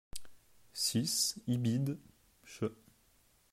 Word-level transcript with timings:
six 0.73 1.35
Ibid., 1.53 1.85
ch. 2.43 2.55